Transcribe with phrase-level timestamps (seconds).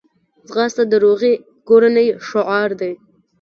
[0.47, 1.33] ځغاسته د روغې
[1.67, 2.93] کورنۍ شعار دی